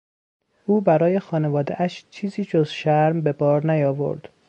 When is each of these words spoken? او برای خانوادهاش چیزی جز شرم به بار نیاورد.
او 0.65 0.81
برای 0.81 1.19
خانوادهاش 1.19 2.05
چیزی 2.09 2.43
جز 2.45 2.69
شرم 2.69 3.21
به 3.21 3.33
بار 3.33 3.67
نیاورد. 3.67 4.29